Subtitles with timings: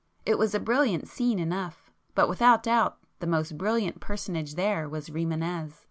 [0.25, 4.89] It was a brilliant scene enough,—but, without doubt, the most brilliant personage [p 188] there
[4.89, 5.73] was Rimânez.